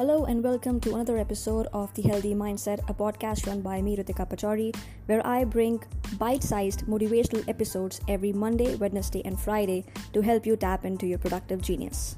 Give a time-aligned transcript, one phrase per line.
[0.00, 3.98] Hello and welcome to another episode of The Healthy Mindset, a podcast run by me,
[3.98, 4.74] Ritika
[5.04, 5.82] where I bring
[6.18, 9.84] bite sized motivational episodes every Monday, Wednesday, and Friday
[10.14, 12.16] to help you tap into your productive genius.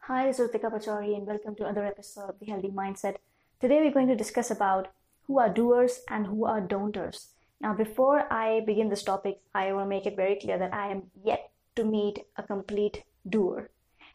[0.00, 3.16] Hi, this is Ritika Pachori, and welcome to another episode of The Healthy Mindset.
[3.62, 4.88] Today, we're going to discuss about
[5.22, 7.28] who are doers and who are don'ters.
[7.62, 10.90] Now, before I begin this topic, I want to make it very clear that I
[10.90, 13.70] am yet to meet a complete doer.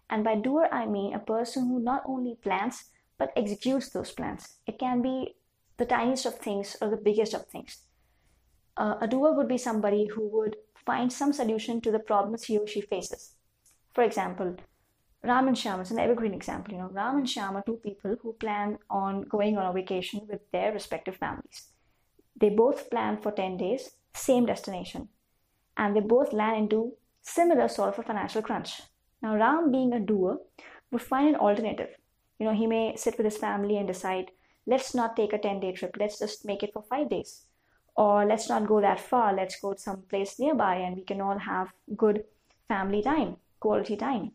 [0.09, 2.85] And by doer, I mean a person who not only plans
[3.17, 4.57] but executes those plans.
[4.67, 5.35] It can be
[5.77, 7.79] the tiniest of things or the biggest of things.
[8.75, 12.57] Uh, a doer would be somebody who would find some solution to the problems he
[12.57, 13.33] or she faces.
[13.93, 14.55] For example,
[15.23, 16.73] Ram and Shyam is an evergreen example.
[16.73, 20.21] You know, Ram and Shyam are two people who plan on going on a vacation
[20.29, 21.69] with their respective families.
[22.39, 25.09] They both plan for 10 days, same destination,
[25.75, 26.93] and they both land into
[27.27, 28.81] similar sort of a financial crunch.
[29.21, 30.39] Now, Ram, being a doer,
[30.91, 31.89] would find an alternative.
[32.39, 34.31] You know, he may sit with his family and decide,
[34.65, 37.43] let's not take a 10 day trip, let's just make it for five days.
[37.95, 41.19] Or let's not go that far, let's go to some place nearby and we can
[41.19, 42.23] all have good
[42.67, 44.31] family time, quality time.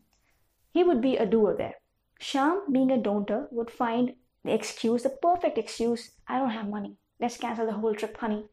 [0.71, 1.75] He would be a doer there.
[2.19, 6.97] Shyam, being a don'ter, would find the excuse, the perfect excuse I don't have money.
[7.19, 8.45] Let's cancel the whole trip, honey.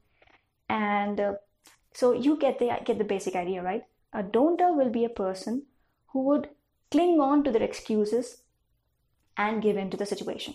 [0.68, 1.34] And uh,
[1.92, 3.82] so you get the, get the basic idea, right?
[4.12, 5.66] A don'ter will be a person
[6.08, 6.48] who would
[6.90, 8.42] cling on to their excuses
[9.36, 10.54] and give in to the situation.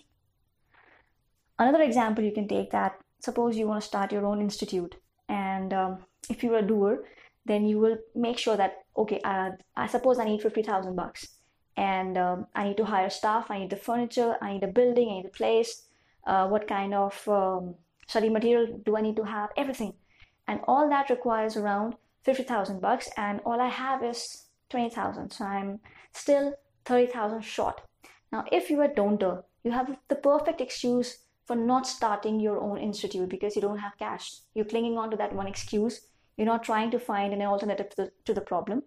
[1.57, 4.95] Another example you can take that suppose you want to start your own institute,
[5.29, 7.05] and um, if you're a doer,
[7.45, 11.27] then you will make sure that okay, uh, I suppose I need fifty thousand bucks,
[11.77, 15.09] and um, I need to hire staff, I need the furniture, I need a building,
[15.09, 15.83] I need a place.
[16.27, 17.75] Uh, what kind of um,
[18.07, 19.49] study material do I need to have?
[19.55, 19.93] Everything,
[20.47, 21.95] and all that requires around
[22.25, 25.31] 50,000 bucks and all I have is 20,000.
[25.31, 25.79] So I'm
[26.11, 26.55] still
[26.85, 27.81] 30,000 short.
[28.31, 32.79] Now, if you're a don'ter, you have the perfect excuse for not starting your own
[32.79, 34.39] institute because you don't have cash.
[34.55, 36.01] You're clinging on to that one excuse.
[36.35, 38.83] You're not trying to find an alternative to the, to the problem.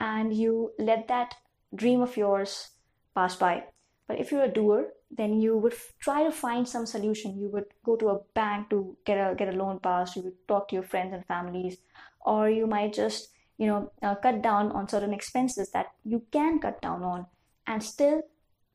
[0.00, 1.34] And you let that
[1.74, 2.70] dream of yours
[3.14, 3.64] pass by.
[4.08, 7.38] But if you're a doer, then you would try to find some solution.
[7.38, 10.16] You would go to a bank to get a get a loan passed.
[10.16, 11.78] You would talk to your friends and families,
[12.20, 13.28] or you might just
[13.60, 17.26] you know uh, cut down on certain expenses that you can cut down on
[17.66, 18.22] and still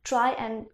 [0.04, 0.68] try and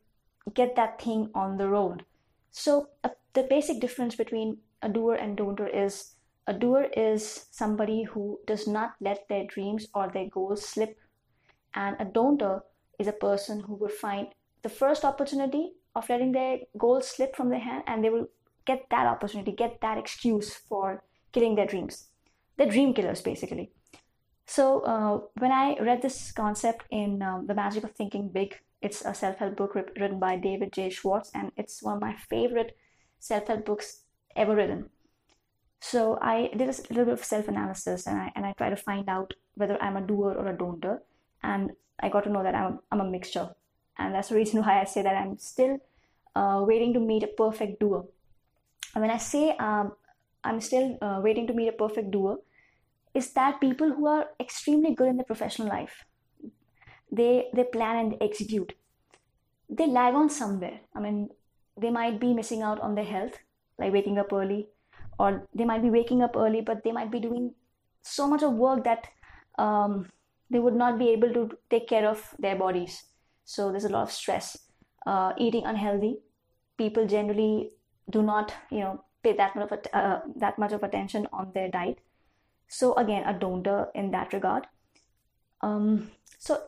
[0.53, 2.03] get that thing on the road
[2.51, 6.15] so uh, the basic difference between a doer and don'ter is
[6.47, 10.97] a doer is somebody who does not let their dreams or their goals slip
[11.73, 12.61] and a don'ter
[12.99, 14.27] is a person who will find
[14.63, 18.27] the first opportunity of letting their goals slip from their hand and they will
[18.65, 22.07] get that opportunity get that excuse for killing their dreams
[22.57, 23.71] they're dream killers basically.
[24.45, 29.03] So uh, when I read this concept in um, The Magic of Thinking Big, it's
[29.05, 30.89] a self-help book written by David J.
[30.89, 32.75] Schwartz, and it's one of my favorite
[33.19, 34.01] self-help books
[34.35, 34.89] ever written.
[35.79, 39.07] So I did a little bit of self-analysis, and I and I try to find
[39.07, 40.99] out whether I'm a doer or a don'ter,
[41.41, 43.49] and I got to know that I'm I'm a mixture,
[43.97, 45.79] and that's the reason why I say that I'm still
[46.35, 48.05] uh, waiting to meet a perfect doer.
[48.93, 49.93] And when I say um,
[50.43, 52.39] I'm still uh, waiting to meet a perfect doer
[53.13, 56.05] is that people who are extremely good in their professional life
[57.11, 58.73] they they plan and execute.
[59.69, 60.79] They lag on somewhere.
[60.95, 61.29] I mean
[61.77, 63.37] they might be missing out on their health
[63.79, 64.67] like waking up early
[65.17, 67.53] or they might be waking up early but they might be doing
[68.01, 69.07] so much of work that
[69.57, 70.07] um,
[70.49, 73.03] they would not be able to take care of their bodies
[73.45, 74.57] so there's a lot of stress
[75.05, 76.17] uh, eating unhealthy
[76.77, 77.71] people generally
[78.09, 81.69] do not you know pay that much of uh, that much of attention on their
[81.69, 81.99] diet.
[82.67, 84.67] So again, a don'ter in that regard.
[85.61, 86.59] Um, so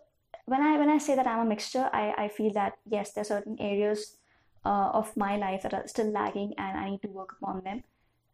[0.46, 3.22] when I when I say that I'm a mixture, I, I feel that yes, there
[3.22, 4.18] are certain areas
[4.66, 7.84] uh, of my life that are still lagging, and I need to work upon them.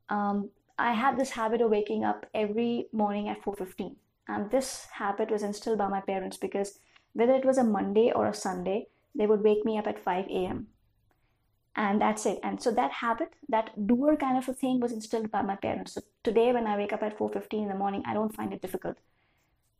[0.10, 3.96] Um, I had this habit of waking up every morning at 4:15,
[4.28, 6.80] and this habit was instilled by my parents because
[7.14, 10.28] whether it was a Monday or a Sunday, they would wake me up at 5
[10.30, 10.68] a.m
[11.80, 12.40] and that's it.
[12.44, 15.94] And so that habit that doer kind of a thing was instilled by my parents.
[15.94, 18.62] So today when i wake up at 4.15 in the morning i don't find it
[18.62, 18.98] difficult.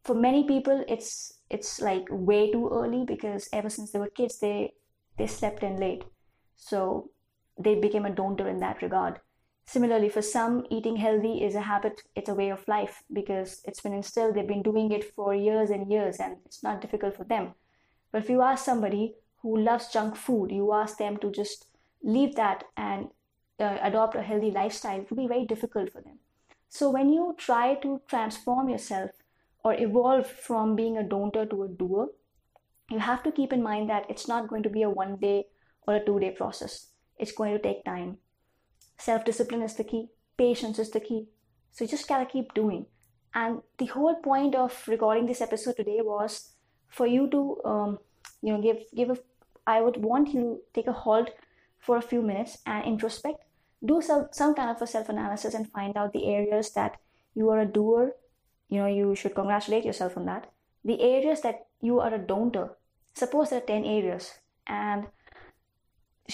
[0.04, 4.40] For many people it's it's like way too early because ever since they were kids
[4.40, 4.74] they
[5.18, 6.06] they slept in late.
[6.56, 7.10] So
[7.58, 9.20] they became a don'ter in that regard
[9.74, 13.82] similarly for some eating healthy is a habit it's a way of life because it's
[13.82, 17.26] been instilled they've been doing it for years and years and it's not difficult for
[17.26, 17.54] them
[18.12, 19.06] but if you ask somebody
[19.42, 21.70] who loves junk food you ask them to just
[22.04, 23.10] leave that and
[23.60, 26.20] uh, adopt a healthy lifestyle, it will be very difficult for them.
[26.70, 29.12] So when you try to transform yourself,
[29.62, 32.08] or evolve from being a don'ter to a doer,
[32.90, 35.48] you have to keep in mind that it's not going to be a one day
[35.86, 36.88] or a two day process.
[37.18, 38.20] It's going to take time.
[39.00, 41.28] Self discipline is the key, patience is the key.
[41.72, 42.86] So you just gotta keep doing.
[43.34, 46.52] And the whole point of recording this episode today was
[46.90, 48.00] for you to, um,
[48.42, 49.18] you know, give give a.
[49.66, 51.30] I would want you to take a halt
[51.78, 53.46] for a few minutes and introspect.
[53.86, 56.98] Do some some kind of a self analysis and find out the areas that
[57.36, 58.16] you are a doer.
[58.68, 60.52] You know, you should congratulate yourself on that.
[60.84, 62.76] The areas that you are a don'ter.
[63.14, 64.34] Suppose there are ten areas,
[64.68, 65.08] and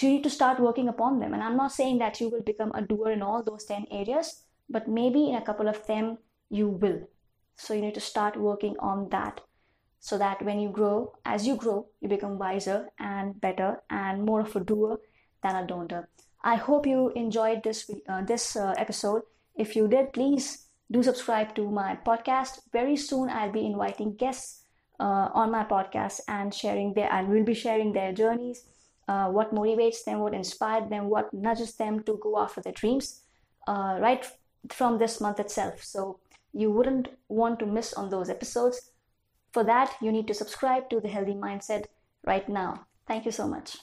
[0.02, 1.32] you need to start working upon them.
[1.32, 4.42] And I'm not saying that you will become a doer in all those ten areas,
[4.68, 6.18] but maybe in a couple of them
[6.50, 7.00] you will.
[7.56, 9.40] So you need to start working on that
[10.00, 14.42] so that when you grow, as you grow, you become wiser and better and more
[14.42, 15.00] of a doer
[15.42, 16.06] than a don'ter.
[16.44, 19.22] I hope you enjoyed this uh, this uh, episode.
[19.56, 22.60] If you did, please do subscribe to my podcast.
[22.72, 24.62] Very soon, I'll be inviting guests
[25.00, 28.64] uh, on my podcast and sharing their and we'll be sharing their journeys,
[29.08, 33.22] uh, what motivates them, what inspired them, what nudges them to go after their dreams.
[33.66, 34.24] Uh, right
[34.70, 35.82] from this month itself.
[35.82, 36.20] So
[36.52, 38.92] you wouldn't want to miss on those episodes.
[39.52, 41.86] For that, you need to subscribe to the Healthy Mindset
[42.24, 42.86] right now.
[43.06, 43.78] Thank you so much.